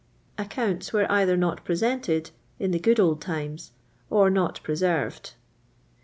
Acioonnts 0.35 0.91
were 0.91 1.05
either 1.11 1.37
not 1.37 1.63
presented 1.63 2.31
in'' 2.57 2.71
the 2.71 2.79
good 2.79 2.99
old 2.99 3.21
times," 3.21 3.69
or 4.09 4.31
not 4.31 4.59
preserved. 4.63 5.33